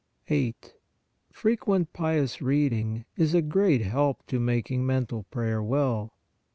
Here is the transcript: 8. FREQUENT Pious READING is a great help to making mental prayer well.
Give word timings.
8. 0.29 0.73
FREQUENT 1.31 1.93
Pious 1.93 2.41
READING 2.41 3.05
is 3.17 3.35
a 3.35 3.41
great 3.43 3.81
help 3.81 4.25
to 4.25 4.39
making 4.39 4.83
mental 4.83 5.27
prayer 5.29 5.61
well. 5.61 6.15